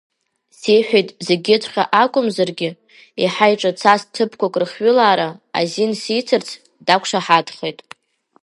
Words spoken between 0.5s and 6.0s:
Сиҳәеит, зегьыҵәҟьа акәымзаргьы, еиҳа иҿацаз ҭыԥқәак рыхҩылаара азин